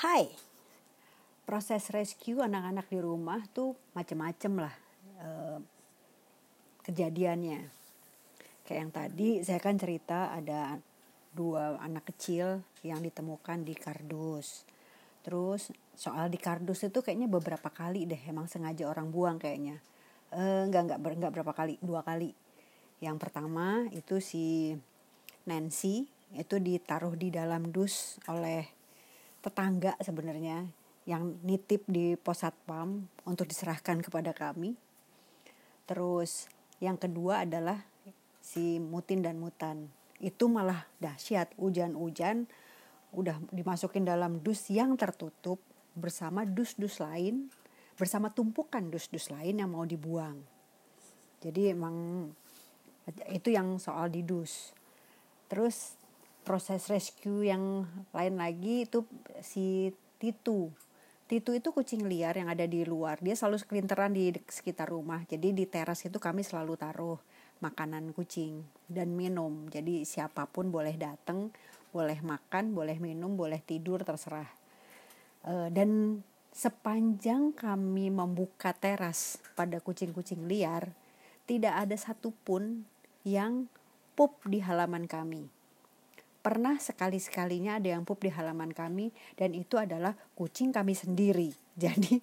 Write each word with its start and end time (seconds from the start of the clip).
Hai, 0.00 0.32
proses 1.44 1.92
rescue 1.92 2.40
anak-anak 2.40 2.88
di 2.88 3.04
rumah 3.04 3.44
tuh 3.52 3.76
macem-macem 3.92 4.56
lah 4.56 4.72
eh, 5.20 5.60
kejadiannya. 6.88 7.68
Kayak 8.64 8.80
yang 8.80 8.92
tadi 8.96 9.28
saya 9.44 9.60
kan 9.60 9.76
cerita 9.76 10.32
ada 10.32 10.80
dua 11.36 11.76
anak 11.84 12.08
kecil 12.16 12.64
yang 12.80 13.04
ditemukan 13.04 13.60
di 13.60 13.76
kardus. 13.76 14.64
Terus 15.20 15.68
soal 15.92 16.32
di 16.32 16.40
kardus 16.40 16.80
itu 16.88 17.04
kayaknya 17.04 17.28
beberapa 17.28 17.68
kali 17.68 18.08
deh 18.08 18.24
emang 18.24 18.48
sengaja 18.48 18.88
orang 18.88 19.12
buang 19.12 19.36
kayaknya. 19.36 19.84
Eh, 20.32 20.64
enggak, 20.64 20.96
enggak, 20.96 21.12
enggak 21.12 21.32
berapa 21.36 21.52
kali, 21.52 21.76
dua 21.84 22.00
kali. 22.00 22.32
Yang 23.04 23.20
pertama 23.20 23.84
itu 23.92 24.16
si 24.24 24.72
Nancy 25.44 26.08
itu 26.32 26.56
ditaruh 26.56 27.12
di 27.20 27.28
dalam 27.28 27.68
dus 27.68 28.16
oleh 28.24 28.79
tetangga 29.40 29.96
sebenarnya 30.00 30.68
yang 31.08 31.40
nitip 31.42 31.88
di 31.88 32.14
pos 32.14 32.44
satpam 32.44 33.08
untuk 33.24 33.48
diserahkan 33.48 34.04
kepada 34.04 34.36
kami. 34.36 34.76
Terus 35.88 36.46
yang 36.78 37.00
kedua 37.00 37.48
adalah 37.48 37.80
si 38.38 38.78
Mutin 38.78 39.24
dan 39.24 39.40
Mutan. 39.40 39.90
Itu 40.20 40.52
malah 40.52 40.84
dahsyat, 41.00 41.56
hujan-hujan 41.56 42.44
udah 43.10 43.42
dimasukin 43.50 44.06
dalam 44.06 44.38
dus 44.38 44.70
yang 44.70 44.94
tertutup 44.94 45.58
bersama 45.98 46.46
dus-dus 46.46 47.02
lain, 47.02 47.50
bersama 47.98 48.30
tumpukan 48.30 48.86
dus-dus 48.86 49.34
lain 49.34 49.58
yang 49.58 49.72
mau 49.74 49.82
dibuang. 49.82 50.38
Jadi 51.40 51.74
emang 51.74 52.28
itu 53.32 53.50
yang 53.50 53.80
soal 53.80 54.12
di 54.12 54.22
dus. 54.22 54.76
Terus 55.50 55.99
proses 56.50 56.90
rescue 56.90 57.46
yang 57.46 57.86
lain 58.10 58.34
lagi 58.34 58.82
itu 58.82 59.06
si 59.38 59.94
Titu. 60.18 60.66
Titu 61.30 61.54
itu 61.54 61.70
kucing 61.70 62.10
liar 62.10 62.34
yang 62.34 62.50
ada 62.50 62.66
di 62.66 62.82
luar. 62.82 63.22
Dia 63.22 63.38
selalu 63.38 63.62
kelinteran 63.70 64.10
di 64.10 64.34
sekitar 64.50 64.90
rumah. 64.90 65.22
Jadi 65.30 65.54
di 65.54 65.62
teras 65.62 66.02
itu 66.02 66.18
kami 66.18 66.42
selalu 66.42 66.74
taruh 66.74 67.22
makanan 67.62 68.10
kucing 68.10 68.66
dan 68.90 69.14
minum. 69.14 69.70
Jadi 69.70 70.02
siapa 70.02 70.50
pun 70.50 70.74
boleh 70.74 70.98
datang, 70.98 71.54
boleh 71.94 72.18
makan, 72.18 72.74
boleh 72.74 72.98
minum, 72.98 73.38
boleh 73.38 73.62
tidur 73.62 74.02
terserah. 74.02 74.50
E, 75.46 75.70
dan 75.70 76.18
sepanjang 76.50 77.54
kami 77.54 78.10
membuka 78.10 78.74
teras 78.74 79.38
pada 79.54 79.78
kucing-kucing 79.78 80.50
liar, 80.50 80.90
tidak 81.46 81.78
ada 81.78 81.94
satupun 81.94 82.82
yang 83.22 83.70
pup 84.18 84.34
di 84.50 84.58
halaman 84.58 85.06
kami 85.06 85.59
pernah 86.40 86.80
sekali-sekalinya 86.80 87.76
ada 87.76 87.92
yang 87.92 88.04
pup 88.08 88.20
di 88.20 88.32
halaman 88.32 88.72
kami 88.72 89.12
dan 89.36 89.52
itu 89.52 89.76
adalah 89.76 90.16
kucing 90.34 90.72
kami 90.72 90.96
sendiri. 90.96 91.52
Jadi 91.82 92.20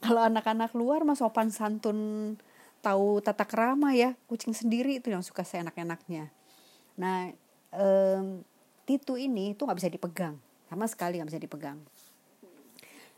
kalau 0.00 0.24
anak-anak 0.24 0.72
luar 0.76 1.04
mas 1.04 1.20
sopan 1.20 1.52
santun 1.52 2.34
tahu 2.80 3.20
tata 3.20 3.44
kerama 3.44 3.92
ya, 3.92 4.14
kucing 4.30 4.54
sendiri 4.54 5.02
itu 5.02 5.10
yang 5.12 5.20
suka 5.20 5.42
seenak-enaknya. 5.42 6.30
Nah, 6.98 7.34
um, 7.74 8.42
Titu 8.88 9.20
ini 9.20 9.52
itu 9.52 9.68
nggak 9.68 9.76
bisa 9.84 9.92
dipegang, 9.92 10.40
sama 10.72 10.88
sekali 10.88 11.20
nggak 11.20 11.28
bisa 11.28 11.42
dipegang. 11.44 11.76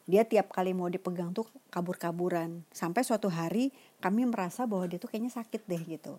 Dia 0.02 0.26
tiap 0.26 0.50
kali 0.50 0.74
mau 0.74 0.90
dipegang 0.90 1.30
tuh 1.30 1.46
kabur-kaburan. 1.70 2.66
Sampai 2.74 3.06
suatu 3.06 3.30
hari 3.30 3.70
kami 4.02 4.26
merasa 4.26 4.66
bahwa 4.66 4.90
dia 4.90 4.98
tuh 4.98 5.06
kayaknya 5.06 5.30
sakit 5.30 5.62
deh 5.70 5.78
gitu. 5.86 6.18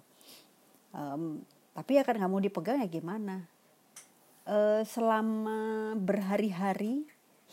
Um, 0.95 1.44
tapi 1.75 2.00
ya 2.00 2.08
kan 2.08 2.16
nggak 2.16 2.31
mau 2.31 2.39
dipegang 2.39 2.80
ya 2.80 2.88
gimana 2.88 3.44
uh, 4.47 4.81
selama 4.86 5.94
berhari-hari 5.97 7.06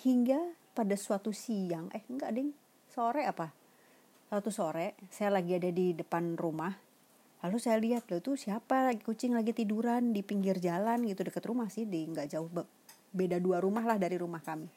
hingga 0.05 0.39
pada 0.73 0.95
suatu 0.95 1.35
siang. 1.35 1.91
Eh 1.91 2.05
enggak 2.07 2.31
ding. 2.33 2.55
Sore 2.89 3.27
apa? 3.27 3.53
Suatu 4.29 4.53
sore 4.53 4.95
saya 5.09 5.35
lagi 5.35 5.57
ada 5.57 5.69
di 5.73 5.97
depan 5.97 6.37
rumah. 6.39 6.73
Lalu 7.39 7.59
saya 7.63 7.79
lihat 7.79 8.11
loh 8.11 8.21
tuh 8.23 8.35
siapa? 8.35 8.91
Lagi 8.91 9.03
kucing 9.03 9.35
lagi 9.35 9.55
tiduran 9.55 10.11
di 10.15 10.23
pinggir 10.23 10.59
jalan 10.59 11.07
gitu. 11.07 11.27
Deket 11.27 11.45
rumah 11.47 11.71
sih 11.71 11.87
di 11.87 12.07
nggak 12.07 12.27
jauh 12.31 12.51
beda 13.09 13.41
dua 13.41 13.59
rumah 13.63 13.83
lah 13.83 13.97
dari 13.97 14.19
rumah 14.19 14.43
kami. 14.43 14.69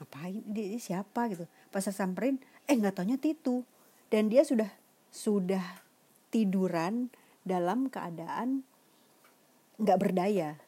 Ngapain? 0.00 0.42
Dia, 0.50 0.66
dia 0.74 0.80
siapa? 0.80 1.30
gitu. 1.30 1.46
Pas 1.70 1.82
saya 1.82 1.94
samperin 1.94 2.38
eh 2.66 2.74
nggak 2.74 2.98
taunya 2.98 3.18
Titu. 3.18 3.62
Dan 4.10 4.30
dia 4.30 4.46
sudah 4.46 4.70
sudah 5.10 5.82
tiduran 6.30 7.10
dalam 7.46 7.86
keadaan 7.86 8.66
nggak 9.78 9.98
berdaya 9.98 10.58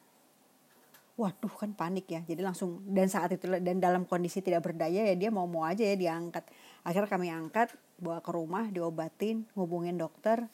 waduh 1.17 1.53
kan 1.53 1.73
panik 1.73 2.07
ya. 2.13 2.21
Jadi 2.29 2.45
langsung 2.45 2.85
dan 2.85 3.09
saat 3.09 3.33
itu 3.33 3.49
dan 3.49 3.81
dalam 3.81 4.05
kondisi 4.05 4.45
tidak 4.45 4.69
berdaya 4.69 5.09
ya 5.09 5.17
dia 5.17 5.33
mau 5.33 5.49
mau 5.49 5.65
aja 5.65 5.83
ya 5.83 5.97
diangkat. 5.97 6.45
Akhirnya 6.85 7.09
kami 7.09 7.33
angkat 7.33 7.73
bawa 7.97 8.21
ke 8.21 8.31
rumah 8.31 8.69
diobatin 8.69 9.49
ngubungin 9.57 9.97
dokter. 9.97 10.45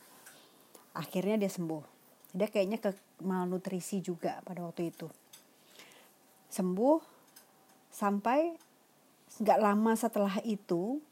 Akhirnya 0.95 1.37
dia 1.37 1.51
sembuh. 1.51 1.83
Dia 2.33 2.49
kayaknya 2.49 2.79
ke 2.79 2.95
malnutrisi 3.21 4.01
juga 4.01 4.41
pada 4.47 4.63
waktu 4.63 4.95
itu. 4.95 5.11
Sembuh 6.49 6.99
sampai 7.93 8.55
nggak 9.43 9.59
lama 9.61 9.93
setelah 9.99 10.39
itu 10.47 11.03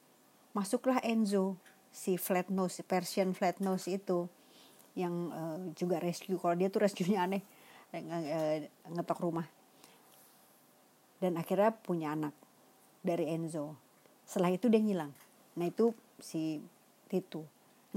masuklah 0.55 1.03
Enzo 1.03 1.59
si 1.91 2.15
flat 2.16 2.49
nose 2.49 2.87
Persian 2.87 3.34
flat 3.34 3.59
nose 3.59 3.91
itu 3.91 4.31
yang 4.94 5.15
uh, 5.34 5.59
juga 5.75 5.99
rescue. 5.99 6.39
Kalau 6.39 6.55
dia 6.55 6.71
tuh 6.71 6.87
rescue-nya 6.87 7.27
aneh. 7.27 7.43
Eh, 7.43 7.59
ngetok 8.91 9.19
rumah. 9.21 9.47
Dan 11.21 11.37
akhirnya 11.37 11.75
punya 11.75 12.17
anak 12.17 12.33
dari 13.05 13.28
Enzo. 13.28 13.77
Setelah 14.25 14.55
itu 14.55 14.71
dia 14.73 14.81
ngilang. 14.81 15.12
Nah 15.59 15.67
itu 15.69 15.93
si 16.23 16.62
Titu. 17.11 17.45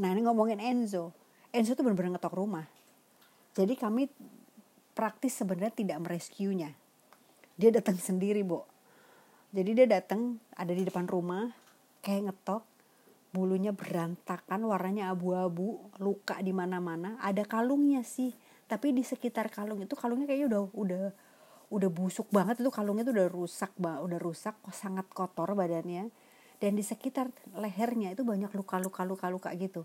Nah 0.02 0.12
ini 0.12 0.26
ngomongin 0.26 0.60
Enzo. 0.60 1.14
Enzo 1.54 1.78
tuh 1.78 1.86
benar-benar 1.86 2.18
ngetok 2.18 2.36
rumah. 2.36 2.66
Jadi 3.54 3.78
kami 3.78 4.10
praktis 4.98 5.38
sebenarnya 5.38 5.72
tidak 5.72 5.98
merescue-nya. 6.02 6.74
Dia 7.54 7.70
datang 7.70 7.96
sendiri 8.02 8.42
bu 8.42 8.74
jadi 9.54 9.70
dia 9.78 9.88
datang 10.02 10.42
ada 10.58 10.74
di 10.74 10.82
depan 10.82 11.06
rumah 11.06 11.54
kayak 12.02 12.34
ngetok. 12.34 12.66
Bulunya 13.34 13.70
berantakan 13.70 14.66
warnanya 14.66 15.14
abu-abu 15.14 15.78
luka 16.02 16.42
di 16.42 16.50
mana-mana. 16.50 17.22
Ada 17.22 17.46
kalungnya 17.46 18.02
sih 18.02 18.34
tapi 18.68 18.96
di 18.96 19.04
sekitar 19.06 19.52
kalung 19.52 19.84
itu 19.84 19.94
kalungnya 19.94 20.28
kayaknya 20.30 20.48
udah 20.50 20.62
udah 20.74 21.06
udah 21.74 21.90
busuk 21.90 22.30
banget 22.30 22.62
itu 22.62 22.70
kalungnya 22.70 23.04
tuh 23.08 23.16
udah 23.18 23.30
rusak 23.34 23.72
banget 23.76 24.02
udah 24.06 24.20
rusak 24.22 24.56
sangat 24.72 25.08
kotor 25.12 25.54
badannya. 25.58 26.10
Dan 26.62 26.80
di 26.80 26.84
sekitar 26.86 27.28
lehernya 27.60 28.16
itu 28.16 28.24
banyak 28.24 28.48
luka-luka 28.56 29.04
luka-luka 29.04 29.50
gitu. 29.60 29.84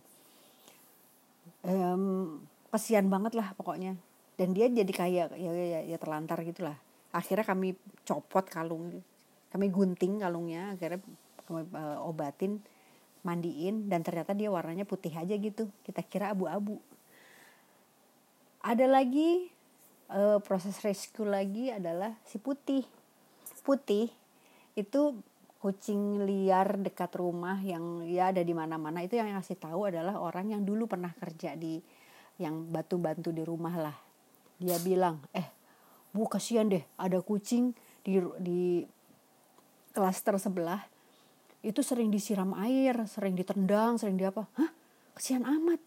Um, 1.66 2.38
kesian 2.70 3.10
banget 3.10 3.34
lah 3.34 3.50
pokoknya. 3.58 3.98
Dan 4.38 4.54
dia 4.54 4.70
jadi 4.70 4.92
kayak 4.94 5.34
ya, 5.34 5.50
ya, 5.50 5.64
ya, 5.66 5.80
ya 5.82 5.96
terlantar 5.98 6.38
gitulah. 6.46 6.78
Akhirnya 7.10 7.42
kami 7.42 7.74
copot 8.06 8.46
kalung 8.46 9.02
kami 9.48 9.72
gunting 9.72 10.20
kalungnya 10.20 10.76
akhirnya 10.76 11.00
kami 11.48 11.64
uh, 11.72 12.04
obatin 12.04 12.60
mandiin 13.24 13.88
dan 13.88 14.04
ternyata 14.04 14.36
dia 14.36 14.52
warnanya 14.52 14.84
putih 14.84 15.12
aja 15.12 15.34
gitu. 15.34 15.68
Kita 15.82 16.04
kira 16.04 16.32
abu-abu 16.32 16.78
ada 18.68 18.84
lagi 18.84 19.48
uh, 20.12 20.36
proses 20.44 20.76
rescue 20.84 21.24
lagi 21.24 21.72
adalah 21.72 22.12
si 22.28 22.36
putih. 22.36 22.84
Putih 23.64 24.12
itu 24.76 25.16
kucing 25.58 26.22
liar 26.28 26.76
dekat 26.76 27.16
rumah 27.16 27.56
yang 27.64 28.04
ya 28.04 28.28
ada 28.28 28.44
di 28.44 28.52
mana-mana. 28.52 29.00
Itu 29.00 29.16
yang 29.16 29.32
ngasih 29.32 29.56
tahu 29.56 29.88
adalah 29.88 30.20
orang 30.20 30.52
yang 30.52 30.62
dulu 30.68 30.84
pernah 30.84 31.16
kerja 31.16 31.56
di 31.56 31.80
yang 32.36 32.68
batu-bantu 32.68 33.32
di 33.32 33.40
rumah 33.40 33.72
lah. 33.72 33.96
Dia 34.60 34.76
bilang 34.84 35.24
eh 35.32 35.48
bu 36.12 36.28
kasihan 36.28 36.68
deh 36.68 36.84
ada 37.00 37.24
kucing 37.24 37.72
di 38.04 38.20
di 38.36 38.84
klaster 39.96 40.36
sebelah. 40.36 40.84
Itu 41.64 41.80
sering 41.80 42.12
disiram 42.12 42.52
air 42.52 43.00
sering 43.08 43.32
ditendang 43.32 43.96
sering 43.96 44.20
di 44.20 44.28
apa. 44.28 44.44
Hah? 44.60 44.70
Kasihan 45.16 45.48
amat. 45.48 45.80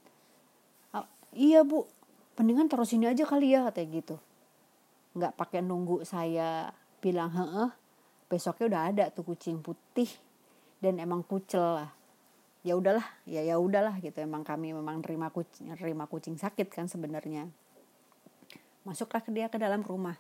Ah, 0.92 1.08
iya 1.32 1.62
bu 1.62 1.86
mendingan 2.42 2.66
taruh 2.66 2.90
sini 2.90 3.06
aja 3.06 3.22
kali 3.24 3.54
ya 3.54 3.70
katanya 3.70 4.02
gitu. 4.02 4.16
Nggak 5.14 5.38
pakai 5.38 5.62
nunggu 5.62 6.02
saya 6.02 6.74
bilang 6.98 7.30
heeh 7.30 7.70
besoknya 8.26 8.66
udah 8.68 8.82
ada 8.90 9.06
tuh 9.14 9.22
kucing 9.22 9.62
putih 9.62 10.10
dan 10.82 10.98
emang 10.98 11.22
kucel 11.22 11.62
lah. 11.62 11.94
Ya 12.66 12.74
udahlah 12.74 13.06
ya 13.30 13.46
ya 13.46 13.62
udahlah 13.62 14.02
gitu. 14.02 14.18
Emang 14.18 14.42
kami 14.42 14.74
memang 14.74 15.06
terima 15.06 15.30
kucing 15.30 15.70
terima 15.78 16.10
kucing 16.10 16.36
sakit 16.42 16.68
kan 16.74 16.90
sebenarnya. 16.90 17.46
Masuklah 18.82 19.22
dia 19.30 19.46
ke 19.46 19.62
dalam 19.62 19.86
rumah. 19.86 20.18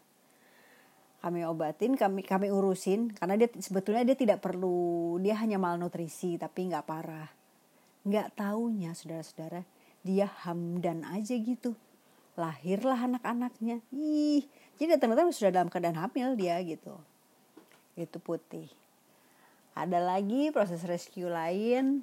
Kami 1.21 1.45
obatin 1.45 1.97
kami 1.97 2.21
kami 2.21 2.49
urusin 2.49 3.13
karena 3.13 3.37
dia 3.37 3.49
sebetulnya 3.61 4.01
dia 4.05 4.17
tidak 4.17 4.41
perlu 4.41 5.17
dia 5.21 5.37
hanya 5.37 5.57
malnutrisi 5.57 6.37
tapi 6.37 6.69
nggak 6.69 6.85
parah. 6.85 7.29
Nggak 8.05 8.33
taunya 8.37 8.93
saudara-saudara 8.93 9.61
dia 10.01 10.25
hamdan 10.45 11.05
aja 11.05 11.37
gitu 11.37 11.77
lahirlah 12.39 12.99
anak-anaknya. 12.99 13.83
Ih 13.91 14.47
jadi 14.81 14.97
datang-datang 14.97 15.29
sudah 15.29 15.53
dalam 15.53 15.69
keadaan 15.69 15.93
hamil 15.93 16.33
dia 16.33 16.57
gitu. 16.65 16.97
Itu 17.93 18.17
putih. 18.17 18.65
Ada 19.77 20.01
lagi 20.01 20.49
proses 20.49 20.81
rescue 20.89 21.29
lain. 21.29 22.01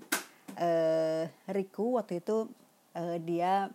Eh, 0.54 1.26
Riku 1.50 1.98
waktu 1.98 2.22
itu 2.22 2.46
eh, 2.94 3.18
dia 3.18 3.66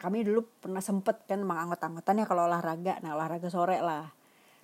kami 0.00 0.26
dulu 0.26 0.48
pernah 0.58 0.80
sempet 0.80 1.22
kan 1.28 1.44
emang 1.44 1.68
anggota-anggotanya 1.68 2.24
kalau 2.24 2.48
olahraga. 2.48 2.96
Nah 3.04 3.12
olahraga 3.12 3.52
sore 3.52 3.84
lah. 3.84 4.08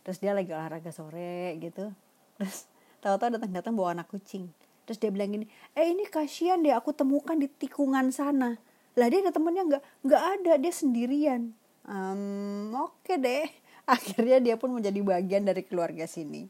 Terus 0.01 0.25
dia 0.25 0.33
lagi 0.33 0.57
olahraga 0.57 0.89
sore 0.89 1.61
gitu. 1.61 1.93
Terus 2.41 2.65
tahu-tahu 3.05 3.37
datang-datang 3.37 3.77
bawa 3.77 3.93
anak 3.93 4.09
kucing. 4.09 4.49
Terus 4.89 4.97
dia 4.97 5.12
bilang 5.12 5.37
gini 5.37 5.47
eh 5.77 5.85
ini 5.93 6.09
kasihan 6.09 6.65
deh 6.65 6.73
aku 6.73 6.97
temukan 6.97 7.37
di 7.37 7.47
tikungan 7.47 8.09
sana 8.09 8.57
lah 8.98 9.06
dia 9.06 9.20
ada 9.22 9.32
temennya 9.34 9.62
nggak? 9.66 9.82
Nggak 10.06 10.22
ada 10.38 10.52
dia 10.58 10.72
sendirian. 10.75 11.42
Um, 11.87 12.75
oke 12.75 13.06
okay 13.06 13.16
deh. 13.19 13.46
Akhirnya 13.94 14.38
dia 14.38 14.54
pun 14.58 14.70
menjadi 14.70 15.00
bagian 15.02 15.46
dari 15.46 15.62
keluarga 15.66 16.06
sini. 16.06 16.46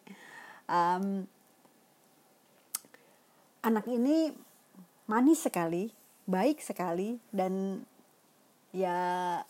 Um, 0.70 1.25
anak 3.60 3.84
ini 3.90 4.32
manis 5.10 5.42
sekali 5.42 5.92
baik 6.31 6.62
sekali 6.62 7.19
dan 7.34 7.82
ya 8.70 9.40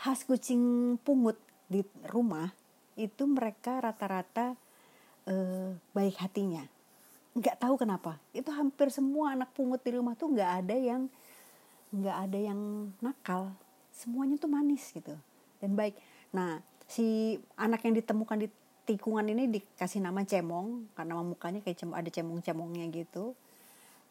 khas 0.00 0.24
kucing 0.24 0.96
pungut 1.04 1.36
di 1.68 1.84
rumah 2.08 2.48
itu 2.96 3.28
mereka 3.28 3.84
rata-rata 3.84 4.56
uh, 5.28 5.76
baik 5.92 6.16
hatinya. 6.16 6.64
Nggak 7.36 7.60
tahu 7.60 7.76
kenapa. 7.76 8.16
Itu 8.32 8.50
hampir 8.50 8.88
semua 8.88 9.36
anak 9.36 9.52
pungut 9.52 9.84
di 9.84 9.94
rumah 9.94 10.16
tuh 10.16 10.32
nggak 10.32 10.52
ada 10.64 10.76
yang 10.76 11.12
nggak 11.90 12.16
ada 12.30 12.38
yang 12.38 12.90
nakal 13.02 13.50
semuanya 13.90 14.38
tuh 14.38 14.50
manis 14.50 14.90
gitu. 14.94 15.14
Dan 15.58 15.74
baik 15.74 15.98
nah 16.30 16.62
si 16.86 17.38
anak 17.58 17.82
yang 17.86 17.94
ditemukan 17.98 18.46
di 18.46 18.48
tikungan 18.86 19.26
ini 19.30 19.46
dikasih 19.60 20.02
nama 20.02 20.22
cemong 20.26 20.90
karena 20.98 21.18
mukanya 21.22 21.60
kayak 21.62 21.78
cem 21.78 21.90
ada 21.94 22.10
cemong-cemongnya 22.10 22.86
gitu. 22.90 23.34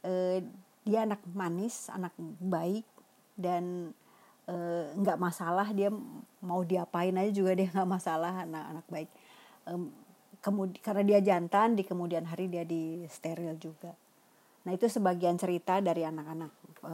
E, 0.03 0.43
dia 0.87 1.03
anak 1.03 1.19
manis 1.35 1.91
anak 1.91 2.15
baik 2.39 2.87
dan 3.35 3.91
nggak 4.95 5.17
e, 5.19 5.21
masalah 5.21 5.67
dia 5.75 5.91
mau 6.39 6.63
diapain 6.63 7.15
aja 7.15 7.31
juga 7.31 7.51
dia 7.55 7.67
nggak 7.71 7.89
masalah 7.89 8.47
anak-anak 8.47 8.85
baik. 8.87 9.09
E, 9.67 9.71
kemudian 10.39 10.79
karena 10.79 11.03
dia 11.03 11.19
jantan 11.19 11.75
di 11.75 11.83
kemudian 11.83 12.23
hari 12.23 12.47
dia 12.47 12.63
di 12.63 13.03
steril 13.11 13.59
juga 13.59 13.91
nah 14.67 14.71
itu 14.75 14.85
sebagian 14.91 15.39
cerita 15.39 15.79
dari 15.79 16.03
anak-anak 16.03 16.51
e, 16.83 16.93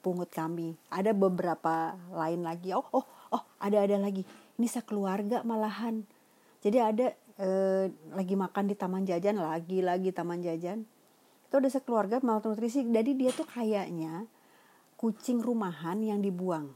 pungut 0.00 0.30
kami. 0.32 0.76
Ada 0.92 1.12
beberapa 1.12 1.96
lain 2.12 2.44
lagi. 2.44 2.72
Oh 2.72 2.86
oh 2.92 3.06
oh 3.32 3.42
ada 3.60 3.84
ada 3.84 3.96
lagi. 4.00 4.24
Ini 4.56 4.66
sekeluarga 4.68 5.44
malahan. 5.44 6.04
Jadi 6.64 6.78
ada 6.80 7.06
e, 7.36 7.48
lagi 8.12 8.34
makan 8.34 8.64
di 8.68 8.74
taman 8.76 9.04
jajan 9.04 9.36
lagi 9.40 9.84
lagi 9.84 10.10
taman 10.12 10.40
jajan. 10.40 10.84
Itu 11.46 11.54
ada 11.60 11.68
sekeluarga 11.70 12.20
malnutrisi. 12.20 12.84
Jadi 12.84 13.12
dia 13.14 13.30
tuh 13.32 13.46
kayaknya 13.46 14.26
kucing 14.96 15.44
rumahan 15.44 16.00
yang 16.00 16.24
dibuang. 16.24 16.72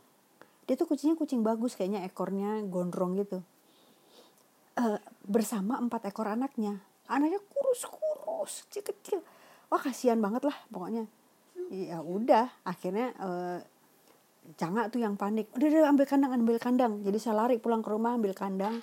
Dia 0.69 0.79
tuh 0.79 0.87
kucingnya 0.87 1.19
kucing 1.19 1.43
bagus 1.43 1.75
kayaknya 1.75 2.07
ekornya 2.07 2.63
gondrong 2.69 3.19
gitu. 3.19 3.43
Uh, 4.79 5.03
bersama 5.27 5.83
empat 5.83 6.15
ekor 6.15 6.31
anaknya. 6.31 6.79
Anaknya 7.11 7.43
kurus-kurus 7.51 8.71
kecil-kecil 8.71 9.19
wah 9.71 9.81
kasihan 9.81 10.19
banget 10.19 10.45
lah 10.45 10.59
pokoknya. 10.69 11.07
Ya 11.71 12.03
udah 12.03 12.51
akhirnya 12.67 13.15
uh, 13.23 13.59
tuh 14.91 15.01
yang 15.01 15.15
panik. 15.15 15.47
Udah 15.55 15.67
udah 15.71 15.91
ambil 15.95 16.07
kandang 16.11 16.31
ambil 16.35 16.59
kandang. 16.59 16.93
Jadi 17.07 17.19
saya 17.23 17.47
lari 17.47 17.63
pulang 17.63 17.81
ke 17.81 17.89
rumah 17.95 18.19
ambil 18.19 18.35
kandang 18.35 18.83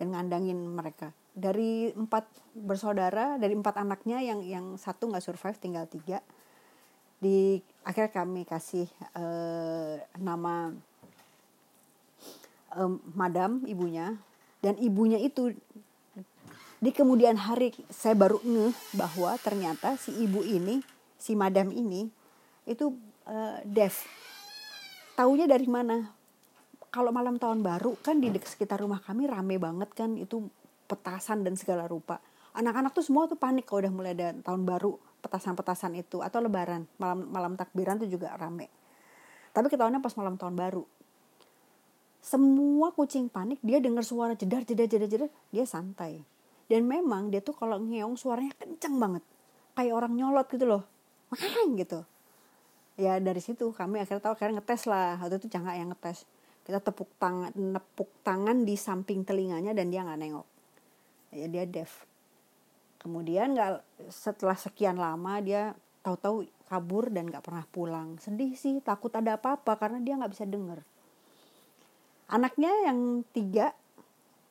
dan 0.00 0.06
ngandangin 0.10 0.56
mereka. 0.56 1.12
Dari 1.32 1.92
empat 1.92 2.24
bersaudara 2.56 3.36
dari 3.36 3.52
empat 3.52 3.76
anaknya 3.80 4.24
yang 4.24 4.40
yang 4.44 4.66
satu 4.80 5.12
nggak 5.12 5.24
survive 5.24 5.60
tinggal 5.60 5.84
tiga. 5.84 6.24
Di 7.22 7.60
akhirnya 7.84 8.10
kami 8.10 8.42
kasih 8.48 8.88
uh, 9.14 10.00
nama 10.16 10.72
um, 12.80 12.96
madam 13.12 13.62
ibunya. 13.68 14.16
Dan 14.62 14.78
ibunya 14.78 15.18
itu 15.18 15.52
di 16.82 16.90
kemudian 16.90 17.38
hari 17.38 17.70
saya 17.86 18.18
baru 18.18 18.42
ngeh 18.42 18.74
bahwa 18.98 19.38
ternyata 19.38 19.94
si 19.94 20.10
ibu 20.18 20.42
ini 20.42 20.82
si 21.14 21.38
madam 21.38 21.70
ini 21.70 22.10
itu 22.66 22.98
uh, 23.30 23.62
deaf. 23.62 24.02
Taunya 25.14 25.46
dari 25.46 25.70
mana? 25.70 26.10
Kalau 26.90 27.14
malam 27.14 27.38
tahun 27.38 27.62
baru 27.62 27.94
kan 28.02 28.18
di 28.18 28.34
sekitar 28.34 28.82
rumah 28.82 28.98
kami 28.98 29.30
rame 29.30 29.62
banget 29.62 29.94
kan 29.94 30.18
itu 30.18 30.50
petasan 30.90 31.46
dan 31.46 31.54
segala 31.54 31.86
rupa. 31.86 32.18
Anak-anak 32.58 32.90
tuh 32.90 33.06
semua 33.06 33.30
tuh 33.30 33.38
panik 33.38 33.62
kalau 33.62 33.86
udah 33.86 33.92
mulai 33.94 34.12
ada 34.18 34.34
tahun 34.42 34.66
baru 34.66 34.98
petasan-petasan 35.22 35.94
itu 35.94 36.18
atau 36.18 36.42
lebaran 36.42 36.90
malam 36.98 37.30
malam 37.30 37.52
takbiran 37.54 38.02
tuh 38.02 38.10
juga 38.10 38.34
rame. 38.34 38.66
Tapi 39.54 39.70
ketahuannya 39.70 40.02
pas 40.02 40.18
malam 40.18 40.34
tahun 40.34 40.58
baru. 40.58 40.82
Semua 42.18 42.90
kucing 42.90 43.30
panik 43.30 43.62
dia 43.62 43.78
dengar 43.78 44.02
suara 44.02 44.34
jedar 44.34 44.66
jedar 44.66 44.90
jedar 44.90 45.06
jedar 45.06 45.30
dia 45.54 45.62
santai 45.62 46.31
dan 46.72 46.88
memang 46.88 47.28
dia 47.28 47.44
tuh 47.44 47.52
kalau 47.52 47.76
ngeong 47.76 48.16
suaranya 48.16 48.56
kencang 48.56 48.96
banget. 48.96 49.24
Kayak 49.76 49.92
orang 49.92 50.12
nyolot 50.16 50.48
gitu 50.48 50.64
loh. 50.64 50.82
Makanya 51.28 51.60
gitu. 51.76 52.00
Ya 52.96 53.20
dari 53.20 53.44
situ 53.44 53.76
kami 53.76 54.00
akhirnya 54.00 54.24
tahu 54.24 54.32
akhirnya 54.32 54.64
ngetes 54.64 54.88
lah. 54.88 55.20
Waktu 55.20 55.36
itu 55.44 55.52
jangan 55.52 55.76
yang 55.76 55.92
ngetes. 55.92 56.24
Kita 56.64 56.80
tepuk 56.80 57.12
tangan 57.20 57.52
nepuk 57.52 58.08
tangan 58.24 58.64
di 58.64 58.80
samping 58.80 59.20
telinganya 59.28 59.76
dan 59.76 59.92
dia 59.92 60.00
nggak 60.00 60.20
nengok. 60.24 60.48
Ya 61.36 61.46
dia 61.52 61.64
deaf. 61.68 62.08
Kemudian 62.96 63.52
nggak 63.52 63.84
setelah 64.08 64.56
sekian 64.56 64.96
lama 64.96 65.44
dia 65.44 65.76
tahu-tahu 66.00 66.48
kabur 66.72 67.12
dan 67.12 67.28
nggak 67.28 67.44
pernah 67.44 67.68
pulang. 67.68 68.16
Sedih 68.16 68.56
sih 68.56 68.80
takut 68.80 69.12
ada 69.12 69.36
apa-apa 69.36 69.76
karena 69.76 70.00
dia 70.00 70.16
nggak 70.16 70.32
bisa 70.32 70.48
dengar 70.48 70.80
anaknya 72.32 72.72
yang 72.88 73.22
tiga 73.36 73.76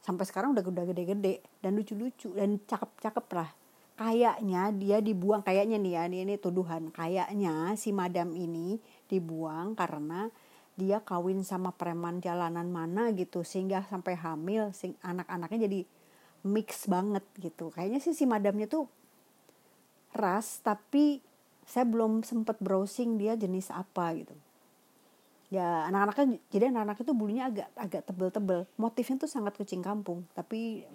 sampai 0.01 0.25
sekarang 0.25 0.57
udah 0.57 0.65
udah 0.65 0.86
gede-gede 0.89 1.45
dan 1.62 1.77
lucu-lucu 1.77 2.33
dan 2.33 2.57
cakep-cakep 2.65 3.27
lah. 3.38 3.50
Kayaknya 3.95 4.74
dia 4.74 4.98
dibuang 4.98 5.45
kayaknya 5.45 5.77
nih 5.77 5.94
ya 5.94 6.01
ini, 6.09 6.18
ini 6.25 6.36
tuduhan. 6.42 6.89
Kayaknya 6.89 7.77
si 7.77 7.94
madam 7.94 8.33
ini 8.33 8.81
dibuang 9.06 9.77
karena 9.77 10.27
dia 10.74 11.06
kawin 11.06 11.45
sama 11.45 11.69
preman 11.69 12.18
jalanan 12.18 12.74
mana 12.74 13.13
gitu 13.13 13.45
sehingga 13.45 13.86
sampai 13.86 14.18
hamil 14.18 14.74
anak-anaknya 15.06 15.69
jadi 15.69 15.80
mix 16.50 16.89
banget 16.89 17.21
gitu. 17.38 17.69
Kayaknya 17.69 18.01
sih 18.01 18.18
si 18.18 18.25
madamnya 18.25 18.65
tuh 18.65 18.89
ras 20.17 20.60
tapi 20.65 21.22
saya 21.63 21.86
belum 21.88 22.25
sempet 22.25 22.58
browsing 22.60 23.22
dia 23.22 23.38
jenis 23.39 23.72
apa 23.72 24.12
gitu 24.17 24.36
ya 25.51 25.84
anak-anaknya 25.91 26.39
jadi 26.48 26.72
anak-anak 26.72 27.03
itu 27.03 27.12
bulunya 27.12 27.43
agak 27.51 27.70
agak 27.75 28.01
tebel-tebel. 28.08 28.63
Motifnya 28.79 29.20
tuh 29.20 29.29
sangat 29.29 29.53
kucing 29.60 29.84
kampung 29.84 30.24
tapi 30.31 30.88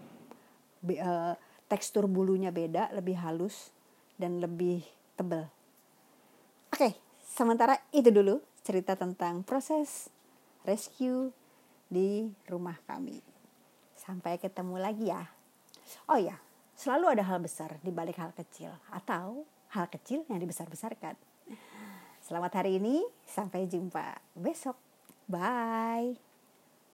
be, 0.81 0.97
uh, 0.97 1.37
tekstur 1.69 2.09
bulunya 2.09 2.49
beda 2.49 2.89
lebih 2.97 3.21
halus 3.21 3.71
dan 4.17 4.41
lebih 4.41 4.81
tebel. 5.15 5.45
Oke 6.73 6.97
sementara 7.29 7.77
itu 7.93 8.09
dulu 8.09 8.41
cerita 8.65 8.97
tentang 8.97 9.45
proses 9.45 10.09
rescue 10.65 11.31
di 11.93 12.33
rumah 12.49 12.81
kami. 12.89 13.21
Sampai 13.95 14.41
ketemu 14.41 14.81
lagi 14.81 15.13
ya. 15.13 15.23
Oh 16.09 16.17
ya 16.17 16.41
selalu 16.77 17.13
ada 17.13 17.25
hal 17.29 17.45
besar 17.45 17.77
di 17.85 17.93
balik 17.93 18.17
hal 18.17 18.33
kecil 18.33 18.73
atau 18.89 19.45
hal 19.73 19.89
kecil 19.93 20.25
yang 20.33 20.41
dibesar-besarkan 20.41 21.17
Selamat 22.27 22.59
hari 22.59 22.83
ini, 22.83 23.07
sampai 23.23 23.71
jumpa 23.71 24.19
besok. 24.35 24.75
Bye. 25.31 26.26